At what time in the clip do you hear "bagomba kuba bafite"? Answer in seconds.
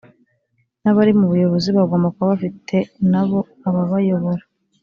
1.77-2.77